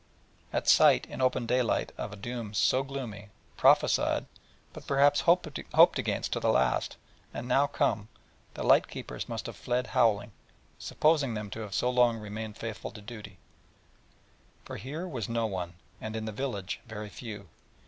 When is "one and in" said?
15.45-16.25